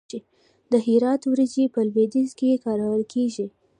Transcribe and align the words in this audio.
د 0.71 0.73
هرات 0.85 1.21
وریجې 1.25 1.65
په 1.73 1.79
لویدیځ 1.89 2.29
کې 2.39 2.61
کارول 2.65 3.03
کیږي. 3.13 3.45